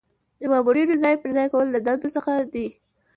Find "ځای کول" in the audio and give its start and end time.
1.37-1.67